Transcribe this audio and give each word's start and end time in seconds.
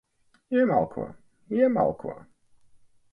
Iemalko. 0.55 1.03
Iemalko. 1.53 2.15